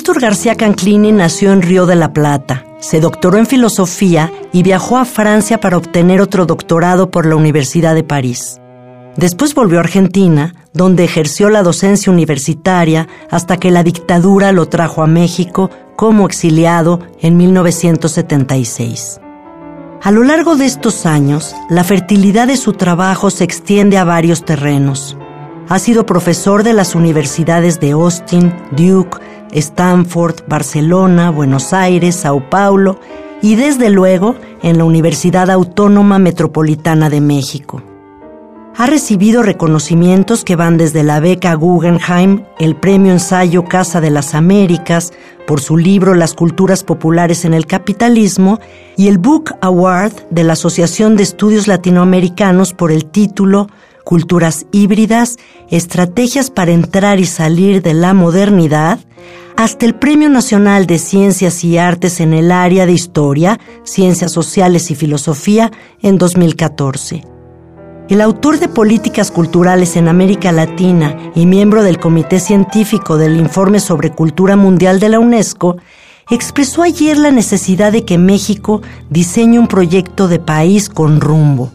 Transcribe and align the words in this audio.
Néstor 0.00 0.18
García 0.18 0.54
Canclini 0.54 1.12
nació 1.12 1.52
en 1.52 1.60
Río 1.60 1.84
de 1.84 1.94
la 1.94 2.14
Plata, 2.14 2.64
se 2.78 3.00
doctoró 3.00 3.36
en 3.36 3.44
filosofía 3.44 4.32
y 4.50 4.62
viajó 4.62 4.96
a 4.96 5.04
Francia 5.04 5.60
para 5.60 5.76
obtener 5.76 6.22
otro 6.22 6.46
doctorado 6.46 7.10
por 7.10 7.26
la 7.26 7.36
Universidad 7.36 7.94
de 7.94 8.02
París. 8.02 8.58
Después 9.16 9.54
volvió 9.54 9.76
a 9.76 9.82
Argentina, 9.82 10.54
donde 10.72 11.04
ejerció 11.04 11.50
la 11.50 11.62
docencia 11.62 12.10
universitaria 12.10 13.08
hasta 13.30 13.58
que 13.58 13.70
la 13.70 13.82
dictadura 13.82 14.52
lo 14.52 14.70
trajo 14.70 15.02
a 15.02 15.06
México 15.06 15.68
como 15.96 16.24
exiliado 16.24 17.00
en 17.20 17.36
1976. 17.36 19.20
A 20.02 20.10
lo 20.10 20.24
largo 20.24 20.56
de 20.56 20.64
estos 20.64 21.04
años, 21.04 21.54
la 21.68 21.84
fertilidad 21.84 22.46
de 22.46 22.56
su 22.56 22.72
trabajo 22.72 23.28
se 23.28 23.44
extiende 23.44 23.98
a 23.98 24.04
varios 24.04 24.46
terrenos. 24.46 25.18
Ha 25.68 25.78
sido 25.78 26.06
profesor 26.06 26.62
de 26.62 26.72
las 26.72 26.94
universidades 26.94 27.80
de 27.80 27.90
Austin, 27.90 28.52
Duke, 28.72 29.18
Stanford, 29.52 30.36
Barcelona, 30.46 31.30
Buenos 31.30 31.72
Aires, 31.72 32.16
Sao 32.16 32.48
Paulo 32.50 32.98
y 33.42 33.54
desde 33.54 33.90
luego 33.90 34.36
en 34.62 34.78
la 34.78 34.84
Universidad 34.84 35.50
Autónoma 35.50 36.18
Metropolitana 36.18 37.08
de 37.10 37.20
México. 37.20 37.82
Ha 38.76 38.86
recibido 38.86 39.42
reconocimientos 39.42 40.44
que 40.44 40.56
van 40.56 40.78
desde 40.78 41.02
la 41.02 41.20
beca 41.20 41.52
Guggenheim, 41.54 42.44
el 42.58 42.76
premio 42.76 43.12
ensayo 43.12 43.64
Casa 43.64 44.00
de 44.00 44.10
las 44.10 44.34
Américas, 44.34 45.12
por 45.46 45.60
su 45.60 45.76
libro 45.76 46.14
Las 46.14 46.34
culturas 46.34 46.82
populares 46.84 47.44
en 47.44 47.52
el 47.52 47.66
capitalismo, 47.66 48.58
y 48.96 49.08
el 49.08 49.18
Book 49.18 49.54
Award 49.60 50.12
de 50.30 50.44
la 50.44 50.54
Asociación 50.54 51.16
de 51.16 51.24
Estudios 51.24 51.66
Latinoamericanos 51.66 52.72
por 52.72 52.90
el 52.90 53.06
título 53.06 53.66
Culturas 54.04 54.64
híbridas, 54.72 55.36
estrategias 55.68 56.50
para 56.50 56.72
entrar 56.72 57.20
y 57.20 57.26
salir 57.26 57.82
de 57.82 57.92
la 57.92 58.14
modernidad, 58.14 58.98
hasta 59.62 59.84
el 59.84 59.94
Premio 59.94 60.30
Nacional 60.30 60.86
de 60.86 60.98
Ciencias 60.98 61.64
y 61.64 61.76
Artes 61.76 62.20
en 62.20 62.32
el 62.32 62.50
área 62.50 62.86
de 62.86 62.92
Historia, 62.92 63.60
Ciencias 63.82 64.32
Sociales 64.32 64.90
y 64.90 64.94
Filosofía 64.94 65.70
en 66.00 66.16
2014. 66.16 67.22
El 68.08 68.22
autor 68.22 68.58
de 68.58 68.68
Políticas 68.68 69.30
Culturales 69.30 69.96
en 69.96 70.08
América 70.08 70.50
Latina 70.50 71.14
y 71.34 71.44
miembro 71.44 71.82
del 71.82 72.00
Comité 72.00 72.40
Científico 72.40 73.18
del 73.18 73.36
Informe 73.36 73.80
sobre 73.80 74.12
Cultura 74.12 74.56
Mundial 74.56 74.98
de 74.98 75.10
la 75.10 75.18
UNESCO, 75.18 75.76
expresó 76.30 76.82
ayer 76.82 77.18
la 77.18 77.30
necesidad 77.30 77.92
de 77.92 78.06
que 78.06 78.16
México 78.16 78.80
diseñe 79.10 79.58
un 79.58 79.68
proyecto 79.68 80.26
de 80.26 80.38
país 80.38 80.88
con 80.88 81.20
rumbo. 81.20 81.70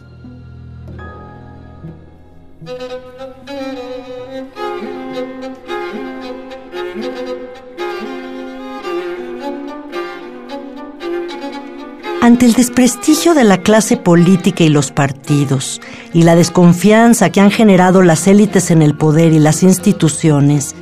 Ante 12.26 12.44
el 12.44 12.54
desprestigio 12.54 13.34
de 13.34 13.44
la 13.44 13.58
clase 13.58 13.96
política 13.96 14.64
y 14.64 14.68
los 14.68 14.90
partidos, 14.90 15.80
y 16.12 16.24
la 16.24 16.34
desconfianza 16.34 17.30
que 17.30 17.40
han 17.40 17.52
generado 17.52 18.02
las 18.02 18.26
élites 18.26 18.72
en 18.72 18.82
el 18.82 18.96
poder 18.96 19.32
y 19.32 19.38
las 19.38 19.62
instituciones, 19.62 20.74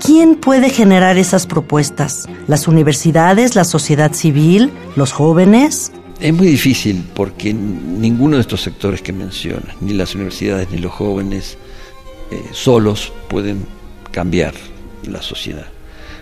¿quién 0.00 0.36
puede 0.36 0.70
generar 0.70 1.18
esas 1.18 1.48
propuestas? 1.48 2.28
¿Las 2.46 2.68
universidades, 2.68 3.56
la 3.56 3.64
sociedad 3.64 4.12
civil, 4.12 4.70
los 4.94 5.10
jóvenes? 5.10 5.90
Es 6.20 6.32
muy 6.32 6.46
difícil 6.46 7.04
porque 7.16 7.52
ninguno 7.52 8.36
de 8.36 8.42
estos 8.42 8.60
sectores 8.60 9.02
que 9.02 9.12
mencionas, 9.12 9.74
ni 9.80 9.92
las 9.92 10.14
universidades 10.14 10.70
ni 10.70 10.78
los 10.78 10.92
jóvenes, 10.92 11.58
eh, 12.30 12.40
solos 12.52 13.12
pueden 13.28 13.66
cambiar 14.12 14.54
la 15.02 15.20
sociedad. 15.20 15.66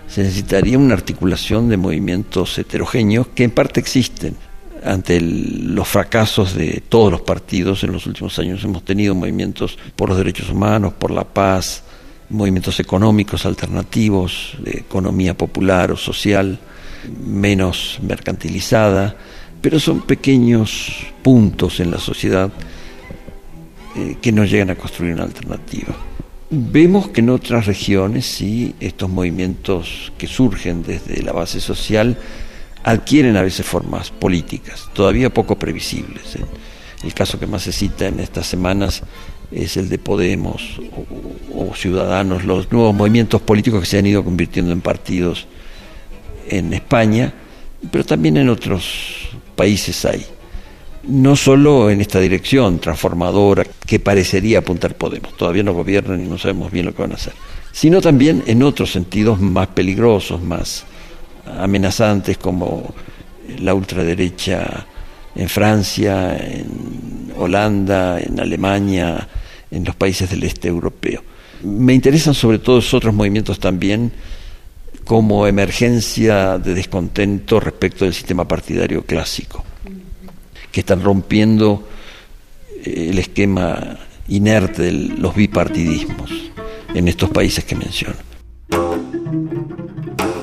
Se 0.09 0.23
necesitaría 0.23 0.79
una 0.79 0.95
articulación 0.95 1.69
de 1.69 1.77
movimientos 1.77 2.57
heterogéneos 2.57 3.27
que 3.35 3.45
en 3.45 3.51
parte 3.51 3.79
existen, 3.79 4.37
ante 4.85 5.21
los 5.21 5.89
fracasos 5.89 6.55
de 6.55 6.83
todos 6.89 7.11
los 7.11 7.23
partidos 7.23 7.83
en 7.85 7.93
los 7.93 8.07
últimos 8.07 8.39
años. 8.39 8.63
Hemos 8.65 8.85
tenido 8.85 9.15
movimientos 9.15 9.79
por 9.97 10.11
los 10.11 10.19
derechos 10.19 10.51
humanos, 10.51 10.93
por 10.93 11.11
la 11.11 11.25
paz, 11.25 11.83
movimientos 12.31 12.79
económicos 12.81 13.47
alternativos, 13.47 14.57
de 14.59 14.73
economía 14.73 15.37
popular 15.37 15.91
o 15.91 15.97
social, 15.97 16.59
menos 17.27 17.99
mercantilizada, 18.03 19.17
pero 19.61 19.81
son 19.81 20.03
pequeños 20.03 21.07
puntos 21.23 21.81
en 21.81 21.91
la 21.91 21.99
sociedad 21.99 22.51
eh, 23.97 24.17
que 24.21 24.33
nos 24.33 24.51
llegan 24.51 24.71
a 24.71 24.77
construir 24.77 25.15
una 25.15 25.25
alternativa. 25.25 25.95
Vemos 26.51 27.09
que 27.09 27.21
en 27.21 27.31
otras 27.31 27.67
regiones 27.67 28.27
sí 28.27 28.75
estos 28.79 29.09
movimientos 29.09 30.13
que 30.19 30.27
surgen 30.27 30.83
desde 30.83 31.23
la 31.23 31.33
base 31.33 31.61
social 31.61 32.19
adquieren 32.85 33.37
a 33.37 33.43
veces 33.43 33.67
formas 33.67 34.11
políticas, 34.11 34.89
todavía 34.93 35.33
poco 35.33 35.59
previsibles. 35.59 36.37
¿eh? 36.37 36.45
El 37.03 37.15
caso 37.15 37.41
que 37.41 37.47
más 37.47 37.63
se 37.63 37.73
cita 37.73 38.07
en 38.07 38.21
estas 38.21 38.47
semanas 38.47 39.03
es 39.51 39.77
el 39.77 39.89
de 39.89 39.99
Podemos 39.99 40.81
o, 41.55 41.75
Ciudadanos, 41.75 42.45
los 42.45 42.71
nuevos 42.71 42.95
movimientos 42.95 43.41
políticos 43.41 43.81
que 43.81 43.87
se 43.87 43.99
han 43.99 44.07
ido 44.07 44.23
convirtiendo 44.23 44.73
en 44.73 44.81
partidos 44.81 45.47
en 46.49 46.73
España, 46.73 47.33
pero 47.91 48.05
también 48.05 48.37
en 48.37 48.49
otros 48.49 49.29
países 49.57 50.05
hay. 50.05 50.25
No 51.05 51.37
solo 51.37 51.91
en 51.91 52.01
esta 52.01 52.21
dirección 52.21 52.79
transformadora 52.79 53.67
que 53.87 53.99
parecería 53.99 54.61
apuntar 54.61 54.95
Podemos, 54.95 55.37
todavía 55.37 55.63
no 55.63 55.75
gobiernan 55.75 56.23
y 56.25 56.29
no 56.29 56.39
sabemos 56.39 56.71
bien 56.71 56.87
lo 56.87 56.95
que 56.95 57.03
van 57.03 57.13
a 57.13 57.17
hacer, 57.17 57.35
sino 57.73 58.01
también 58.01 58.43
en 58.47 58.63
otros 58.63 58.93
sentidos 58.93 59.41
más 59.41 59.69
peligrosos, 59.69 60.43
más 60.43 60.85
amenazantes 61.47 62.39
como 62.39 62.95
la 63.59 63.75
ultraderecha 63.75 64.87
en 65.35 65.49
Francia, 65.49 66.37
en 66.37 67.33
Holanda, 67.37 68.21
en 68.21 68.39
Alemania, 68.41 69.29
en 69.71 69.85
los 69.85 69.97
países 69.97 70.31
del 70.31 70.45
este 70.45 70.69
europeo. 70.69 71.23
Me 71.63 71.95
interesan 71.95 72.35
sobre 72.35 72.59
todo 72.59 72.79
otros 72.79 73.15
movimientos 73.15 73.59
también 73.59 74.13
como 75.05 75.47
emergencia 75.47 76.59
de 76.59 76.75
descontento 76.75 77.61
respecto 77.61 78.05
del 78.05 78.15
sistema 78.15 78.47
partidario 78.47 79.05
clásico, 79.05 79.65
que 80.73 80.81
están 80.81 81.03
rompiendo 81.03 81.89
eh, 82.85 83.09
el 83.11 83.19
esquema 83.19 83.99
inerte 84.29 84.83
de 84.83 84.93
los 84.93 85.35
bipartidismos 85.35 86.31
en 86.95 87.09
estos 87.09 87.31
países 87.31 87.65
que 87.65 87.75
menciono. 87.75 88.34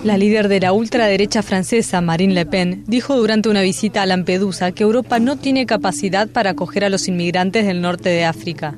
La 0.03 0.17
líder 0.17 0.47
de 0.47 0.59
la 0.59 0.73
ultraderecha 0.73 1.43
francesa, 1.43 2.01
Marine 2.01 2.33
Le 2.33 2.47
Pen, 2.47 2.83
dijo 2.87 3.15
durante 3.15 3.49
una 3.49 3.61
visita 3.61 4.01
a 4.01 4.07
Lampedusa 4.07 4.71
que 4.71 4.81
Europa 4.81 5.19
no 5.19 5.35
tiene 5.35 5.67
capacidad 5.67 6.27
para 6.27 6.51
acoger 6.51 6.83
a 6.83 6.89
los 6.89 7.07
inmigrantes 7.07 7.67
del 7.67 7.81
norte 7.81 8.09
de 8.09 8.25
África. 8.25 8.75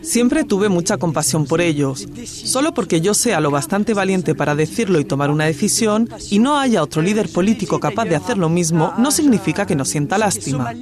Siempre 0.00 0.42
tuve 0.42 0.68
mucha 0.68 0.96
compasión 0.96 1.46
por 1.46 1.60
ellos. 1.60 2.08
Solo 2.24 2.74
porque 2.74 3.00
yo 3.00 3.14
sea 3.14 3.40
lo 3.40 3.52
bastante 3.52 3.94
valiente 3.94 4.34
para 4.34 4.56
decirlo 4.56 4.98
y 4.98 5.04
tomar 5.04 5.30
una 5.30 5.44
decisión 5.44 6.08
y 6.30 6.40
no 6.40 6.58
haya 6.58 6.82
otro 6.82 7.00
líder 7.00 7.28
político 7.28 7.78
capaz 7.78 8.06
de 8.06 8.16
hacer 8.16 8.38
lo 8.38 8.48
mismo, 8.48 8.92
no 8.98 9.12
significa 9.12 9.66
que 9.66 9.76
no 9.76 9.84
sienta 9.84 10.18
lástima. 10.18 10.72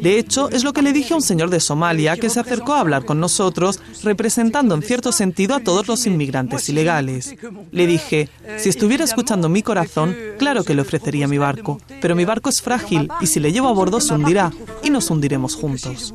De 0.00 0.18
hecho, 0.18 0.50
es 0.50 0.64
lo 0.64 0.72
que 0.72 0.82
le 0.82 0.92
dije 0.92 1.14
a 1.14 1.16
un 1.16 1.22
señor 1.22 1.50
de 1.50 1.60
Somalia 1.60 2.16
que 2.16 2.30
se 2.30 2.40
acercó 2.40 2.74
a 2.74 2.80
hablar 2.80 3.04
con 3.04 3.20
nosotros, 3.20 3.80
representando 4.02 4.74
en 4.74 4.82
cierto 4.82 5.12
sentido 5.12 5.54
a 5.54 5.60
todos 5.60 5.88
los 5.88 6.06
inmigrantes 6.06 6.68
ilegales. 6.68 7.34
Le 7.72 7.86
dije, 7.86 8.28
si 8.58 8.68
estuviera 8.68 9.04
escuchando 9.04 9.48
mi 9.48 9.62
corazón, 9.62 10.16
claro 10.38 10.64
que 10.64 10.74
le 10.74 10.82
ofrecería 10.82 11.28
mi 11.28 11.38
barco, 11.38 11.80
pero 12.00 12.14
mi 12.14 12.24
barco 12.24 12.50
es 12.50 12.62
frágil 12.62 13.08
y 13.20 13.26
si 13.26 13.40
le 13.40 13.52
llevo 13.52 13.68
a 13.68 13.72
bordo 13.72 14.00
se 14.00 14.14
hundirá 14.14 14.52
y 14.82 14.90
nos 14.90 15.10
hundiremos 15.10 15.54
juntos. 15.54 16.14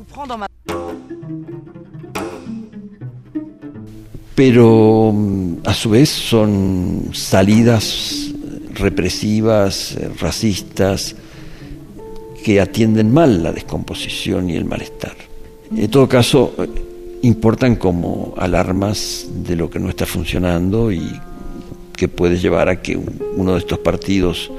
Pero 4.34 5.12
mm, 5.12 5.56
a 5.64 5.74
su 5.74 5.90
vez 5.90 6.08
son 6.08 7.10
salidas 7.12 8.32
represivas, 8.74 9.92
eh, 9.92 10.10
racistas, 10.18 11.14
que 12.42 12.60
atienden 12.60 13.12
mal 13.12 13.42
la 13.42 13.52
descomposición 13.52 14.50
y 14.50 14.56
el 14.56 14.64
malestar. 14.64 15.14
En 15.74 15.90
todo 15.90 16.08
caso, 16.08 16.54
importan 17.22 17.76
como 17.76 18.34
alarmas 18.36 19.26
de 19.32 19.56
lo 19.56 19.70
que 19.70 19.78
no 19.78 19.88
está 19.88 20.04
funcionando 20.04 20.92
y 20.92 21.08
que 21.96 22.08
puede 22.08 22.36
llevar 22.36 22.68
a 22.68 22.82
que 22.82 22.96
uno 22.96 23.52
de 23.52 23.58
estos 23.60 23.78
partidos, 23.78 24.50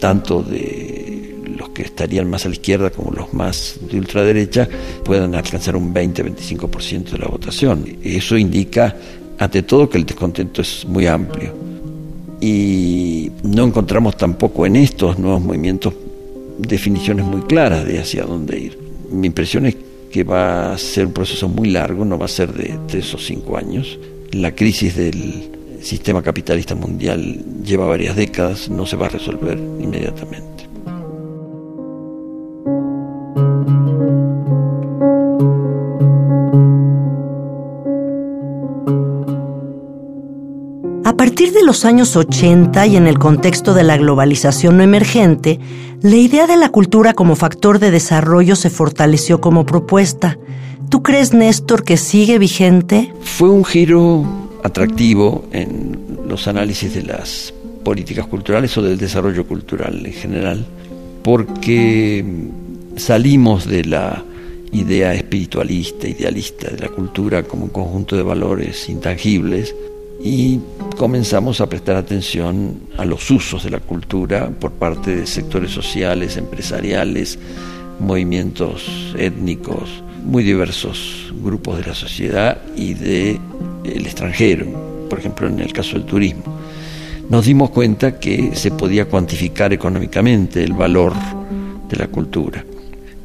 tanto 0.00 0.42
de 0.42 1.36
los 1.56 1.68
que 1.70 1.82
estarían 1.82 2.28
más 2.30 2.46
a 2.46 2.48
la 2.48 2.54
izquierda 2.54 2.90
como 2.90 3.12
los 3.12 3.34
más 3.34 3.78
de 3.90 3.98
ultraderecha, 3.98 4.68
puedan 5.04 5.34
alcanzar 5.34 5.76
un 5.76 5.92
20-25% 5.92 7.10
de 7.10 7.18
la 7.18 7.28
votación. 7.28 7.84
Eso 8.02 8.36
indica, 8.38 8.96
ante 9.38 9.62
todo, 9.62 9.88
que 9.88 9.98
el 9.98 10.06
descontento 10.06 10.62
es 10.62 10.86
muy 10.86 11.06
amplio. 11.06 11.52
Y 12.40 13.30
no 13.42 13.64
encontramos 13.64 14.16
tampoco 14.16 14.64
en 14.64 14.76
estos 14.76 15.18
nuevos 15.18 15.42
movimientos 15.42 15.92
definiciones 16.60 17.24
muy 17.24 17.42
claras 17.42 17.84
de 17.84 17.98
hacia 17.98 18.24
dónde 18.24 18.58
ir. 18.58 18.78
Mi 19.10 19.26
impresión 19.26 19.66
es 19.66 19.76
que 20.10 20.24
va 20.24 20.72
a 20.72 20.78
ser 20.78 21.06
un 21.06 21.12
proceso 21.12 21.48
muy 21.48 21.70
largo, 21.70 22.04
no 22.04 22.18
va 22.18 22.26
a 22.26 22.28
ser 22.28 22.52
de 22.52 22.78
tres 22.88 23.14
o 23.14 23.18
cinco 23.18 23.56
años. 23.56 23.98
La 24.32 24.54
crisis 24.54 24.96
del 24.96 25.50
sistema 25.80 26.22
capitalista 26.22 26.74
mundial 26.74 27.62
lleva 27.64 27.86
varias 27.86 28.16
décadas, 28.16 28.68
no 28.68 28.86
se 28.86 28.96
va 28.96 29.06
a 29.06 29.10
resolver 29.10 29.58
inmediatamente. 29.58 30.50
A 41.10 41.16
partir 41.16 41.52
de 41.52 41.64
los 41.64 41.84
años 41.84 42.14
80 42.14 42.86
y 42.86 42.96
en 42.96 43.08
el 43.08 43.18
contexto 43.18 43.74
de 43.74 43.82
la 43.82 43.96
globalización 43.96 44.76
no 44.76 44.84
emergente, 44.84 45.58
la 46.02 46.14
idea 46.14 46.46
de 46.46 46.56
la 46.56 46.68
cultura 46.68 47.14
como 47.14 47.34
factor 47.34 47.80
de 47.80 47.90
desarrollo 47.90 48.54
se 48.54 48.70
fortaleció 48.70 49.40
como 49.40 49.66
propuesta. 49.66 50.38
¿Tú 50.88 51.02
crees, 51.02 51.34
Néstor, 51.34 51.82
que 51.82 51.96
sigue 51.96 52.38
vigente? 52.38 53.12
Fue 53.22 53.50
un 53.50 53.64
giro 53.64 54.24
atractivo 54.62 55.46
en 55.50 55.98
los 56.28 56.46
análisis 56.46 56.94
de 56.94 57.02
las 57.02 57.52
políticas 57.82 58.28
culturales 58.28 58.78
o 58.78 58.82
del 58.82 58.96
desarrollo 58.96 59.44
cultural 59.48 60.06
en 60.06 60.12
general, 60.12 60.64
porque 61.24 62.24
salimos 62.94 63.66
de 63.66 63.84
la 63.84 64.24
idea 64.70 65.12
espiritualista, 65.12 66.06
idealista 66.06 66.70
de 66.70 66.78
la 66.78 66.88
cultura 66.88 67.42
como 67.42 67.64
un 67.64 67.70
conjunto 67.70 68.14
de 68.14 68.22
valores 68.22 68.88
intangibles 68.88 69.74
y 70.22 70.60
comenzamos 70.96 71.60
a 71.60 71.68
prestar 71.68 71.96
atención 71.96 72.80
a 72.98 73.04
los 73.04 73.30
usos 73.30 73.64
de 73.64 73.70
la 73.70 73.80
cultura 73.80 74.50
por 74.50 74.72
parte 74.72 75.16
de 75.16 75.26
sectores 75.26 75.70
sociales, 75.70 76.36
empresariales, 76.36 77.38
movimientos 77.98 79.14
étnicos, 79.16 79.88
muy 80.24 80.42
diversos 80.42 81.32
grupos 81.42 81.78
de 81.78 81.84
la 81.84 81.94
sociedad 81.94 82.58
y 82.76 82.94
de 82.94 83.40
el 83.84 84.06
extranjero, 84.06 84.66
por 85.08 85.18
ejemplo 85.18 85.48
en 85.48 85.60
el 85.60 85.72
caso 85.72 85.92
del 85.92 86.04
turismo. 86.04 86.42
Nos 87.28 87.46
dimos 87.46 87.70
cuenta 87.70 88.18
que 88.18 88.56
se 88.56 88.70
podía 88.72 89.06
cuantificar 89.06 89.72
económicamente 89.72 90.62
el 90.62 90.72
valor 90.72 91.14
de 91.88 91.96
la 91.96 92.08
cultura 92.08 92.64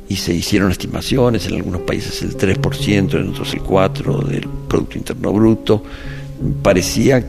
y 0.07 0.15
se 0.15 0.33
hicieron 0.33 0.71
estimaciones, 0.71 1.47
en 1.47 1.55
algunos 1.55 1.81
países 1.81 2.21
el 2.21 2.37
3%, 2.37 3.19
en 3.19 3.29
otros 3.29 3.53
el 3.53 3.61
4% 3.61 4.23
del 4.25 4.47
Producto 4.67 4.97
Interno 4.97 5.33
Bruto. 5.33 5.83
Parecía 6.61 7.23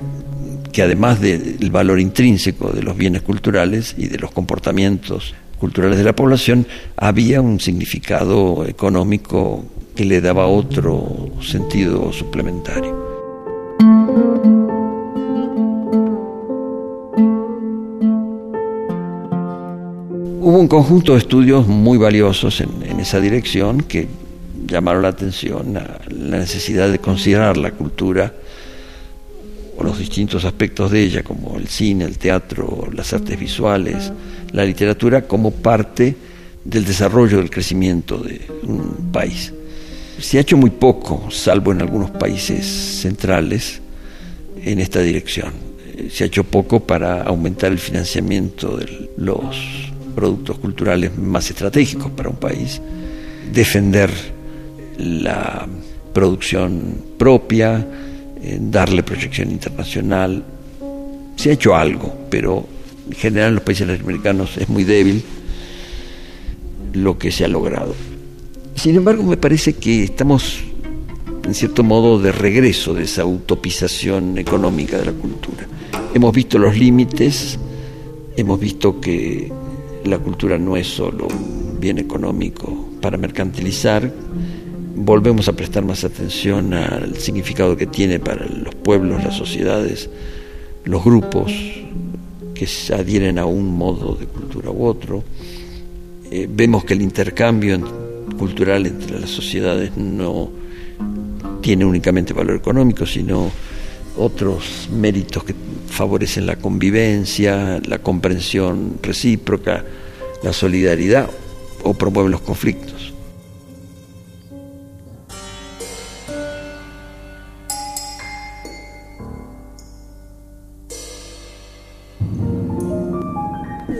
que 0.72 0.82
además 0.82 1.20
del 1.20 1.70
valor 1.70 2.00
intrínseco 2.00 2.70
de 2.70 2.82
los 2.82 2.96
bienes 2.96 3.22
culturales 3.22 3.94
y 3.96 4.08
de 4.08 4.18
los 4.18 4.30
comportamientos 4.30 5.34
culturales 5.58 5.98
de 5.98 6.04
la 6.04 6.14
población, 6.14 6.66
había 6.96 7.40
un 7.40 7.60
significado 7.60 8.66
económico 8.66 9.64
que 9.94 10.04
le 10.04 10.20
daba 10.20 10.46
otro 10.46 11.30
sentido 11.40 12.12
suplementario. 12.12 12.94
Hubo 20.42 20.58
un 20.58 20.68
conjunto 20.68 21.12
de 21.12 21.18
estudios 21.18 21.66
muy 21.66 21.98
valiosos 21.98 22.60
en, 22.60 23.00
esa 23.00 23.18
dirección 23.18 23.80
que 23.80 24.06
llamaron 24.66 25.02
la 25.02 25.08
atención 25.08 25.76
a 25.76 26.00
la 26.08 26.38
necesidad 26.38 26.90
de 26.90 26.98
considerar 26.98 27.56
la 27.56 27.70
cultura 27.72 28.32
los 29.86 30.00
distintos 30.00 30.44
aspectos 30.44 30.90
de 30.90 31.00
ella, 31.00 31.22
como 31.22 31.56
el 31.56 31.68
cine, 31.68 32.06
el 32.06 32.18
teatro, 32.18 32.88
las 32.92 33.12
artes 33.12 33.38
visuales, 33.38 34.12
la 34.50 34.64
literatura, 34.64 35.28
como 35.28 35.52
parte 35.52 36.16
del 36.64 36.84
desarrollo, 36.84 37.38
del 37.38 37.50
crecimiento 37.50 38.18
de 38.18 38.40
un 38.64 39.12
país. 39.12 39.52
Se 40.18 40.38
ha 40.38 40.40
hecho 40.40 40.56
muy 40.56 40.70
poco, 40.70 41.30
salvo 41.30 41.70
en 41.70 41.82
algunos 41.82 42.10
países 42.10 42.66
centrales, 42.66 43.80
en 44.60 44.80
esta 44.80 45.00
dirección. 45.00 45.52
Se 46.10 46.24
ha 46.24 46.26
hecho 46.26 46.42
poco 46.42 46.80
para 46.80 47.22
aumentar 47.22 47.70
el 47.70 47.78
financiamiento 47.78 48.76
de 48.76 49.10
los 49.16 49.56
productos 50.16 50.58
culturales 50.58 51.16
más 51.16 51.48
estratégicos 51.48 52.10
para 52.10 52.28
un 52.28 52.36
país, 52.36 52.82
defender 53.52 54.10
la 54.98 55.68
producción 56.12 57.04
propia, 57.16 57.86
darle 58.60 59.02
proyección 59.02 59.50
internacional. 59.50 60.44
Se 61.36 61.50
ha 61.50 61.52
hecho 61.52 61.74
algo, 61.74 62.14
pero 62.30 62.66
en 63.08 63.16
general 63.16 63.48
en 63.50 63.54
los 63.56 63.64
países 63.64 63.86
latinoamericanos 63.86 64.56
es 64.56 64.68
muy 64.68 64.84
débil 64.84 65.22
lo 66.92 67.18
que 67.18 67.30
se 67.30 67.44
ha 67.44 67.48
logrado. 67.48 67.94
Sin 68.74 68.96
embargo, 68.96 69.22
me 69.22 69.36
parece 69.36 69.74
que 69.74 70.04
estamos 70.04 70.60
en 71.46 71.54
cierto 71.54 71.82
modo 71.84 72.18
de 72.18 72.32
regreso 72.32 72.92
de 72.92 73.04
esa 73.04 73.24
utopización 73.24 74.36
económica 74.38 74.98
de 74.98 75.06
la 75.06 75.12
cultura. 75.12 75.66
Hemos 76.12 76.34
visto 76.34 76.58
los 76.58 76.76
límites, 76.76 77.58
hemos 78.36 78.58
visto 78.58 79.00
que 79.00 79.52
la 80.04 80.18
cultura 80.18 80.58
no 80.58 80.76
es 80.76 80.88
solo 80.88 81.28
un 81.28 81.78
bien 81.78 81.98
económico 81.98 82.88
para 83.00 83.16
mercantilizar, 83.16 84.12
volvemos 84.96 85.48
a 85.48 85.52
prestar 85.52 85.84
más 85.84 86.04
atención 86.04 86.72
al 86.72 87.16
significado 87.18 87.76
que 87.76 87.86
tiene 87.86 88.18
para 88.18 88.46
los 88.46 88.74
pueblos, 88.74 89.22
las 89.22 89.36
sociedades, 89.36 90.08
los 90.84 91.04
grupos 91.04 91.52
que 92.54 92.66
se 92.66 92.94
adhieren 92.94 93.38
a 93.38 93.44
un 93.44 93.76
modo 93.76 94.14
de 94.14 94.26
cultura 94.26 94.70
u 94.70 94.86
otro. 94.86 95.22
Eh, 96.30 96.48
vemos 96.50 96.84
que 96.84 96.94
el 96.94 97.02
intercambio 97.02 97.78
cultural 98.38 98.86
entre 98.86 99.20
las 99.20 99.30
sociedades 99.30 99.96
no 99.96 100.50
tiene 101.60 101.84
únicamente 101.84 102.32
valor 102.32 102.56
económico, 102.56 103.04
sino 103.04 103.50
otros 104.16 104.88
méritos 104.90 105.44
que 105.44 105.54
favorecen 105.88 106.46
la 106.46 106.56
convivencia, 106.56 107.80
la 107.86 107.98
comprensión 107.98 108.98
recíproca, 109.02 109.84
la 110.42 110.52
solidaridad 110.52 111.28
o 111.82 111.92
promueven 111.92 112.32
los 112.32 112.40
conflictos. 112.40 113.15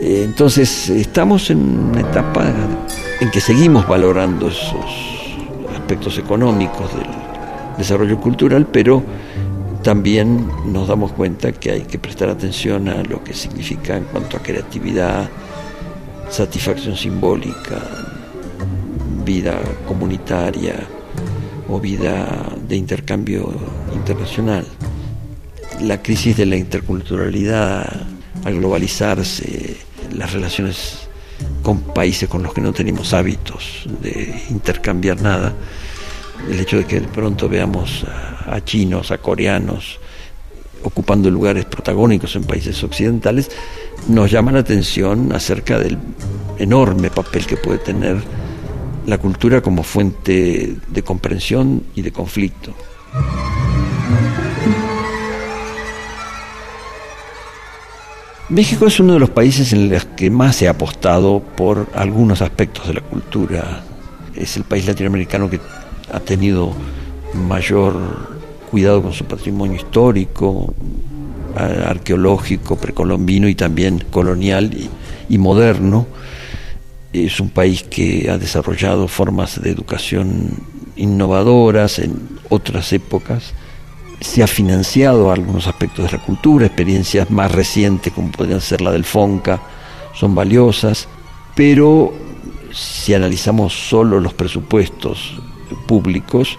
Entonces 0.08 0.88
estamos 0.88 1.50
en 1.50 1.58
una 1.58 2.00
etapa 2.00 2.44
en 3.20 3.28
que 3.32 3.40
seguimos 3.40 3.88
valorando 3.88 4.46
esos 4.46 4.84
aspectos 5.74 6.16
económicos 6.18 6.94
del 6.94 7.08
desarrollo 7.76 8.20
cultural, 8.20 8.68
pero 8.70 9.02
también 9.82 10.48
nos 10.66 10.86
damos 10.86 11.10
cuenta 11.10 11.50
que 11.50 11.72
hay 11.72 11.80
que 11.82 11.98
prestar 11.98 12.28
atención 12.28 12.88
a 12.88 13.02
lo 13.02 13.24
que 13.24 13.34
significa 13.34 13.96
en 13.96 14.04
cuanto 14.04 14.36
a 14.36 14.42
creatividad, 14.44 15.28
satisfacción 16.30 16.96
simbólica, 16.96 17.82
vida 19.24 19.58
comunitaria 19.88 20.86
o 21.68 21.80
vida 21.80 22.48
de 22.68 22.76
intercambio 22.76 23.52
internacional. 23.92 24.64
La 25.80 26.00
crisis 26.00 26.36
de 26.36 26.46
la 26.46 26.56
interculturalidad 26.56 28.06
al 28.44 28.54
globalizarse, 28.54 29.85
las 30.16 30.32
relaciones 30.32 31.08
con 31.62 31.80
países 31.80 32.28
con 32.28 32.42
los 32.42 32.54
que 32.54 32.60
no 32.60 32.72
tenemos 32.72 33.12
hábitos 33.12 33.86
de 34.00 34.44
intercambiar 34.50 35.20
nada, 35.20 35.54
el 36.50 36.60
hecho 36.60 36.78
de 36.78 36.84
que 36.84 37.00
de 37.00 37.08
pronto 37.08 37.48
veamos 37.48 38.04
a, 38.46 38.60
chinos, 38.64 39.10
a 39.10 39.18
coreanos, 39.18 39.98
ocupando 40.82 41.30
lugares 41.30 41.64
protagónicos 41.64 42.36
en 42.36 42.44
países 42.44 42.82
occidentales, 42.84 43.50
nos 44.08 44.30
llama 44.30 44.52
la 44.52 44.60
atención 44.60 45.32
acerca 45.32 45.78
del 45.78 45.98
enorme 46.58 47.10
papel 47.10 47.46
que 47.46 47.56
puede 47.56 47.78
tener 47.78 48.16
la 49.06 49.18
cultura 49.18 49.60
como 49.60 49.82
fuente 49.82 50.76
de 50.88 51.02
comprensión 51.02 51.84
y 51.94 52.02
de 52.02 52.12
conflicto. 52.12 52.74
México 58.48 58.86
es 58.86 59.00
uno 59.00 59.14
de 59.14 59.18
los 59.18 59.30
países 59.30 59.72
en 59.72 59.88
los 59.90 60.04
que 60.04 60.30
más 60.30 60.54
se 60.54 60.68
ha 60.68 60.70
apostado 60.70 61.40
por 61.40 61.88
algunos 61.94 62.42
aspectos 62.42 62.86
de 62.86 62.94
la 62.94 63.00
cultura. 63.00 63.82
Es 64.36 64.56
el 64.56 64.62
país 64.62 64.86
latinoamericano 64.86 65.50
que 65.50 65.58
ha 66.12 66.20
tenido 66.20 66.72
mayor 67.34 67.96
cuidado 68.70 69.02
con 69.02 69.12
su 69.12 69.24
patrimonio 69.24 69.74
histórico, 69.74 70.72
arqueológico, 71.56 72.76
precolombino 72.76 73.48
y 73.48 73.56
también 73.56 74.04
colonial 74.12 74.70
y, 75.28 75.38
moderno. 75.38 76.06
Es 77.12 77.40
un 77.40 77.50
país 77.50 77.82
que 77.82 78.30
ha 78.30 78.38
desarrollado 78.38 79.08
formas 79.08 79.60
de 79.60 79.70
educación 79.70 80.50
innovadoras 80.94 81.98
en 81.98 82.16
otras 82.48 82.92
épocas. 82.92 83.54
Se 84.26 84.42
ha 84.42 84.46
financiado 84.46 85.30
algunos 85.30 85.66
aspectos 85.66 86.04
de 86.04 86.18
la 86.18 86.22
cultura, 86.22 86.66
experiencias 86.66 87.30
más 87.30 87.52
recientes 87.52 88.12
como 88.12 88.30
podrían 88.32 88.60
ser 88.60 88.82
la 88.82 88.90
del 88.90 89.04
FONCA, 89.04 89.62
son 90.14 90.34
valiosas, 90.34 91.08
pero 91.54 92.12
si 92.70 93.14
analizamos 93.14 93.72
solo 93.72 94.20
los 94.20 94.34
presupuestos 94.34 95.40
públicos, 95.86 96.58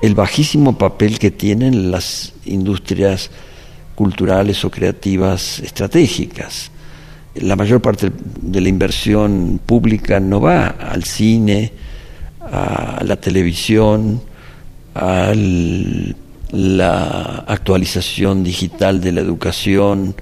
el 0.00 0.14
bajísimo 0.14 0.78
papel 0.78 1.18
que 1.18 1.30
tienen 1.30 1.90
las 1.90 2.32
industrias 2.46 3.30
culturales 3.94 4.64
o 4.64 4.70
creativas 4.70 5.58
estratégicas. 5.58 6.70
La 7.34 7.56
mayor 7.56 7.82
parte 7.82 8.10
de 8.40 8.60
la 8.60 8.68
inversión 8.70 9.60
pública 9.66 10.18
no 10.20 10.40
va 10.40 10.68
al 10.68 11.04
cine, 11.04 11.72
a 12.40 13.02
la 13.04 13.16
televisión, 13.16 14.22
a 14.94 15.32
la 16.50 17.44
actualización 17.46 18.44
digital 18.44 19.00
de 19.00 19.12
la 19.12 19.20
educación 19.20 20.14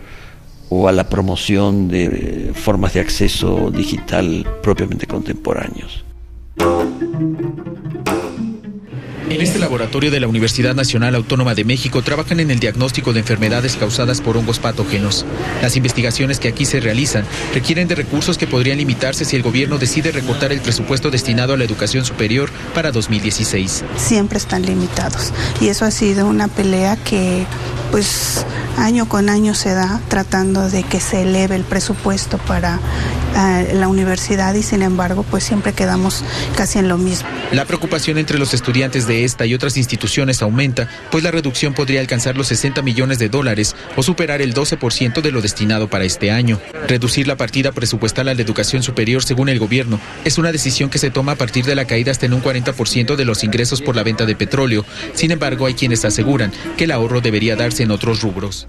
o 0.70 0.88
a 0.88 0.92
la 0.92 1.08
promoción 1.08 1.88
de 1.88 2.52
formas 2.54 2.94
de 2.94 3.00
acceso 3.00 3.70
digital 3.70 4.46
propiamente 4.62 5.06
contemporáneos. 5.06 6.04
En 9.30 9.40
este 9.40 9.58
laboratorio 9.58 10.10
de 10.10 10.20
la 10.20 10.28
Universidad 10.28 10.74
Nacional 10.74 11.14
Autónoma 11.14 11.54
de 11.54 11.64
México 11.64 12.02
trabajan 12.02 12.40
en 12.40 12.50
el 12.50 12.60
diagnóstico 12.60 13.12
de 13.12 13.20
enfermedades 13.20 13.76
causadas 13.76 14.20
por 14.20 14.36
hongos 14.36 14.58
patógenos. 14.58 15.24
Las 15.62 15.76
investigaciones 15.76 16.38
que 16.38 16.48
aquí 16.48 16.66
se 16.66 16.80
realizan 16.80 17.24
requieren 17.54 17.88
de 17.88 17.94
recursos 17.94 18.36
que 18.36 18.46
podrían 18.46 18.78
limitarse 18.78 19.24
si 19.24 19.36
el 19.36 19.42
gobierno 19.42 19.78
decide 19.78 20.12
recortar 20.12 20.52
el 20.52 20.60
presupuesto 20.60 21.10
destinado 21.10 21.54
a 21.54 21.56
la 21.56 21.64
educación 21.64 22.04
superior 22.04 22.50
para 22.74 22.92
2016. 22.92 23.84
Siempre 23.96 24.38
están 24.38 24.66
limitados 24.66 25.32
y 25.60 25.68
eso 25.68 25.86
ha 25.86 25.90
sido 25.90 26.26
una 26.26 26.48
pelea 26.48 26.96
que 26.96 27.46
pues 27.94 28.44
año 28.76 29.08
con 29.08 29.28
año 29.30 29.54
se 29.54 29.72
da 29.72 30.00
tratando 30.08 30.68
de 30.68 30.82
que 30.82 30.98
se 30.98 31.22
eleve 31.22 31.54
el 31.54 31.62
presupuesto 31.62 32.38
para 32.38 32.80
eh, 33.36 33.74
la 33.74 33.86
universidad 33.86 34.52
y 34.54 34.64
sin 34.64 34.82
embargo 34.82 35.24
pues 35.30 35.44
siempre 35.44 35.72
quedamos 35.72 36.24
casi 36.56 36.80
en 36.80 36.88
lo 36.88 36.98
mismo. 36.98 37.28
La 37.52 37.66
preocupación 37.66 38.18
entre 38.18 38.36
los 38.36 38.52
estudiantes 38.52 39.06
de 39.06 39.24
esta 39.24 39.46
y 39.46 39.54
otras 39.54 39.76
instituciones 39.76 40.42
aumenta, 40.42 40.88
pues 41.12 41.22
la 41.22 41.30
reducción 41.30 41.72
podría 41.72 42.00
alcanzar 42.00 42.36
los 42.36 42.48
60 42.48 42.82
millones 42.82 43.20
de 43.20 43.28
dólares 43.28 43.76
o 43.94 44.02
superar 44.02 44.42
el 44.42 44.54
12% 44.54 45.22
de 45.22 45.30
lo 45.30 45.40
destinado 45.40 45.88
para 45.88 46.04
este 46.04 46.32
año. 46.32 46.58
Reducir 46.88 47.28
la 47.28 47.36
partida 47.36 47.70
presupuestal 47.70 48.28
a 48.28 48.34
la 48.34 48.42
educación 48.42 48.82
superior 48.82 49.22
según 49.22 49.48
el 49.48 49.60
gobierno 49.60 50.00
es 50.24 50.36
una 50.36 50.50
decisión 50.50 50.90
que 50.90 50.98
se 50.98 51.10
toma 51.10 51.32
a 51.32 51.36
partir 51.36 51.64
de 51.64 51.76
la 51.76 51.84
caída 51.84 52.10
hasta 52.10 52.26
en 52.26 52.34
un 52.34 52.42
40% 52.42 53.14
de 53.14 53.24
los 53.24 53.44
ingresos 53.44 53.82
por 53.82 53.94
la 53.94 54.02
venta 54.02 54.26
de 54.26 54.34
petróleo. 54.34 54.84
Sin 55.14 55.30
embargo, 55.30 55.66
hay 55.66 55.74
quienes 55.74 56.04
aseguran 56.04 56.50
que 56.76 56.84
el 56.84 56.90
ahorro 56.90 57.20
debería 57.20 57.54
darse 57.54 57.83
en 57.84 57.90
otros 57.90 58.22
rubros. 58.22 58.66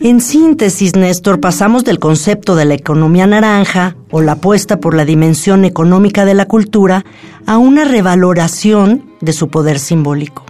En 0.00 0.20
síntesis, 0.20 0.96
Néstor, 0.96 1.40
pasamos 1.40 1.84
del 1.84 1.98
concepto 1.98 2.56
de 2.56 2.64
la 2.64 2.74
economía 2.74 3.26
naranja 3.26 3.96
o 4.10 4.20
la 4.20 4.32
apuesta 4.32 4.80
por 4.80 4.94
la 4.94 5.04
dimensión 5.04 5.64
económica 5.64 6.24
de 6.24 6.34
la 6.34 6.46
cultura 6.46 7.04
a 7.46 7.56
una 7.58 7.84
revaloración 7.84 9.12
de 9.20 9.32
su 9.32 9.48
poder 9.48 9.78
simbólico. 9.78 10.44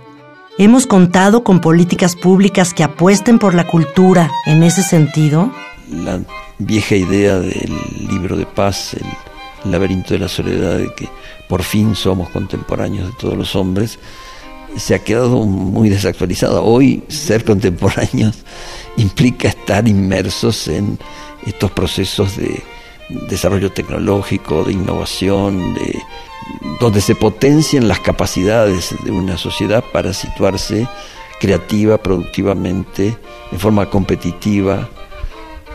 ¿Hemos 0.59 0.87
contado 0.87 1.45
con 1.45 1.61
políticas 1.61 2.17
públicas 2.17 2.73
que 2.73 2.83
apuesten 2.83 3.39
por 3.39 3.55
la 3.55 3.67
cultura 3.67 4.31
en 4.47 4.63
ese 4.63 4.83
sentido? 4.83 5.53
La 5.91 6.21
vieja 6.59 6.97
idea 6.97 7.39
del 7.39 7.73
libro 8.09 8.37
de 8.37 8.47
paz, 8.47 8.95
el 8.95 9.71
laberinto 9.71 10.15
de 10.15 10.21
la 10.21 10.29
soledad, 10.29 10.79
de 10.79 10.95
que 10.95 11.09
por 11.49 11.63
fin 11.63 11.95
somos 11.95 12.31
contemporáneos 12.31 13.09
de 13.09 13.15
todos 13.19 13.37
los 13.37 13.55
hombres, 13.55 13.99
se 14.77 14.95
ha 14.95 14.99
quedado 14.99 15.45
muy 15.45 15.89
desactualizada. 15.89 16.61
Hoy 16.61 17.05
ser 17.09 17.45
contemporáneos 17.45 18.45
implica 18.97 19.49
estar 19.49 19.87
inmersos 19.87 20.69
en 20.69 20.99
estos 21.47 21.71
procesos 21.71 22.37
de 22.37 22.63
desarrollo 23.29 23.73
tecnológico, 23.73 24.65
de 24.65 24.73
innovación, 24.73 25.75
de, 25.75 26.01
donde 26.81 27.01
se 27.01 27.15
potencian 27.15 27.89
las 27.89 28.01
capacidades 28.01 28.95
de 29.05 29.11
una 29.11 29.37
sociedad 29.37 29.85
para 29.93 30.13
situarse 30.13 30.87
creativa, 31.41 31.99
productivamente, 31.99 33.17
en 33.51 33.59
forma 33.59 33.91
competitiva 33.91 34.89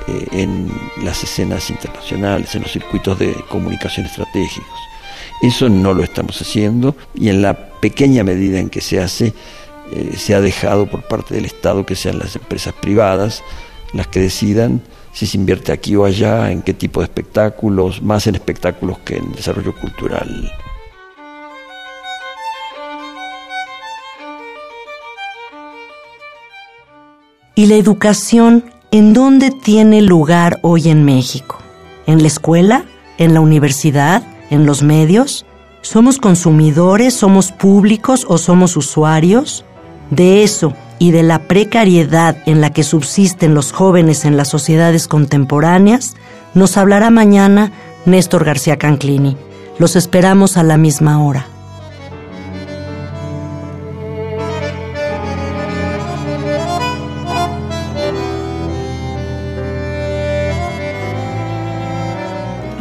eh, 0.07 0.27
en 0.31 0.71
las 1.03 1.23
escenas 1.23 1.69
internacionales, 1.69 2.55
en 2.55 2.63
los 2.63 2.71
circuitos 2.71 3.19
de 3.19 3.33
comunicación 3.49 4.05
estratégicos. 4.05 4.86
Eso 5.41 5.69
no 5.69 5.93
lo 5.93 6.03
estamos 6.03 6.41
haciendo 6.41 6.95
y 7.13 7.29
en 7.29 7.41
la 7.41 7.69
pequeña 7.79 8.23
medida 8.23 8.59
en 8.59 8.69
que 8.69 8.81
se 8.81 8.99
hace, 8.99 9.33
eh, 9.91 10.13
se 10.17 10.33
ha 10.33 10.41
dejado 10.41 10.87
por 10.87 11.03
parte 11.03 11.35
del 11.35 11.45
Estado 11.45 11.85
que 11.85 11.95
sean 11.95 12.19
las 12.19 12.35
empresas 12.35 12.73
privadas 12.73 13.43
las 13.93 14.07
que 14.07 14.19
decidan 14.19 14.81
si 15.13 15.25
se 15.25 15.37
invierte 15.37 15.71
aquí 15.71 15.95
o 15.95 16.05
allá, 16.05 16.51
en 16.51 16.61
qué 16.61 16.73
tipo 16.73 16.99
de 16.99 17.05
espectáculos, 17.05 18.03
más 18.03 18.27
en 18.27 18.35
espectáculos 18.35 18.99
que 18.99 19.17
en 19.17 19.31
desarrollo 19.31 19.73
cultural. 19.75 20.51
¿Y 27.55 27.65
la 27.65 27.75
educación 27.75 28.65
en 28.91 29.13
dónde 29.13 29.49
tiene 29.49 30.03
lugar 30.03 30.59
hoy 30.61 30.89
en 30.89 31.03
México? 31.03 31.57
¿En 32.05 32.21
la 32.21 32.27
escuela? 32.27 32.85
¿En 33.17 33.33
la 33.33 33.41
universidad? 33.41 34.21
¿En 34.49 34.65
los 34.65 34.83
medios? 34.83 35.45
¿Somos 35.81 36.17
consumidores, 36.17 37.13
somos 37.13 37.51
públicos 37.51 38.25
o 38.27 38.37
somos 38.37 38.77
usuarios? 38.77 39.65
De 40.09 40.43
eso 40.43 40.73
y 40.99 41.11
de 41.11 41.23
la 41.23 41.39
precariedad 41.39 42.37
en 42.45 42.61
la 42.61 42.71
que 42.71 42.83
subsisten 42.83 43.53
los 43.53 43.71
jóvenes 43.71 44.25
en 44.25 44.37
las 44.37 44.47
sociedades 44.47 45.07
contemporáneas, 45.07 46.15
nos 46.53 46.77
hablará 46.77 47.09
mañana 47.09 47.71
Néstor 48.05 48.45
García 48.45 48.77
Canclini. 48.77 49.37
Los 49.79 49.95
esperamos 49.95 50.57
a 50.57 50.63
la 50.63 50.77
misma 50.77 51.23
hora. 51.23 51.45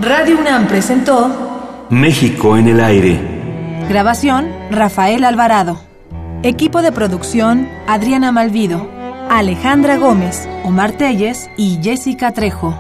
Radio 0.01 0.39
UNAM 0.39 0.69
presentó 0.69 1.46
México 1.91 2.57
en 2.57 2.67
el 2.67 2.81
aire. 2.81 3.21
Grabación, 3.89 4.49
Rafael 4.71 5.23
Alvarado. 5.25 5.81
Equipo 6.43 6.83
de 6.83 6.91
producción, 6.91 7.69
Adriana 7.87 8.33
Malvido, 8.33 8.91
Alejandra 9.31 9.97
Gómez, 9.97 10.49
Omar 10.65 10.93
Telles 10.93 11.49
y 11.57 11.79
Jessica 11.83 12.33
Trejo. 12.33 12.77